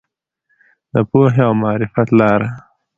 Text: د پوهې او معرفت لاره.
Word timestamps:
د 0.93 0.95
پوهې 1.09 1.41
او 1.47 1.53
معرفت 1.61 2.07
لاره. 2.19 2.49